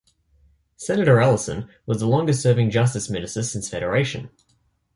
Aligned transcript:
Senator 0.77 1.19
Ellison 1.19 1.69
was 1.85 1.99
the 1.99 2.07
longest 2.07 2.41
serving 2.41 2.71
Justice 2.71 3.07
Minister 3.07 3.43
since 3.43 3.69
Federation. 3.69 4.31